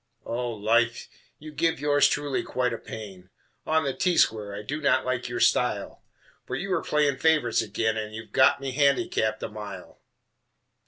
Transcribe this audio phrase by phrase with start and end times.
[0.25, 1.07] O Life!
[1.37, 3.29] you give Yours Truly quite a pain.
[3.67, 6.01] On the T square I do not like your style;
[6.47, 9.99] For you are playing favorites again And you have got me handicapped a mile.